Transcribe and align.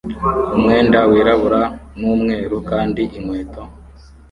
umwenda 0.55 0.99
wirabura 1.11 1.61
n'umweru 1.99 2.55
kandi 2.69 3.01
inkweto 3.17 3.61